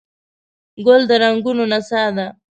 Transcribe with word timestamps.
ګل 0.85 1.01
د 1.09 1.11
رنګونو 1.23 1.63
نڅا 1.71 2.03
ده. 2.15 2.27